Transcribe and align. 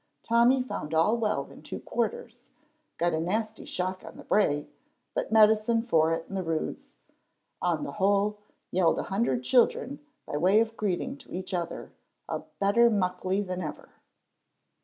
Tommy 0.23 0.63
found 0.63 0.95
all 0.95 1.15
well 1.15 1.45
in 1.51 1.61
two 1.61 1.79
quarters, 1.79 2.49
got 2.97 3.13
a 3.13 3.19
nasty 3.19 3.65
shock 3.65 4.03
on 4.03 4.17
the 4.17 4.23
brae, 4.23 4.67
but 5.13 5.31
medicine 5.31 5.83
for 5.83 6.11
it 6.11 6.25
in 6.27 6.33
the 6.33 6.41
Roods; 6.41 6.89
on 7.61 7.83
the 7.83 7.91
whole, 7.91 8.39
yelled 8.71 8.97
a 8.97 9.03
hundred 9.13 9.43
children, 9.43 9.99
by 10.25 10.37
way 10.37 10.59
of 10.59 10.75
greeting 10.75 11.17
to 11.17 11.31
each 11.31 11.53
other, 11.53 11.91
a 12.27 12.39
better 12.59 12.89
Muckley 12.89 13.43
than 13.45 13.61
ever. 13.61 13.89